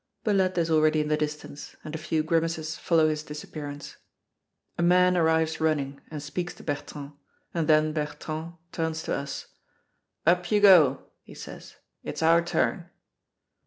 [0.25, 3.97] Billette is already in the distance, and a few grimaces follow his disappearance.
[4.75, 7.11] A man arrives running, and speaks to Bertrand,
[7.53, 9.45] and then Bertrand turns to us
[10.25, 12.89] "Up you go," he says, "it's our turn."